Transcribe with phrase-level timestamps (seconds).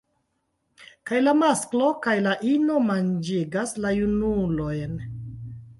[1.09, 4.99] Kaj la masklo kaj la ino manĝigas la junulojn.